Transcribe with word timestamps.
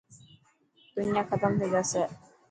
دنيا 0.95 1.21
ختم 1.29 1.51
ٿي 1.59 1.67
جاسي. 1.73 2.03